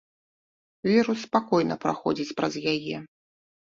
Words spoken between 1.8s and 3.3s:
праходзіць праз яе.